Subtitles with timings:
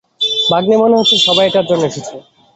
[0.51, 2.15] ভাগ্নে, মনে হচ্ছে সবাই এটার জন্যই এসেছে।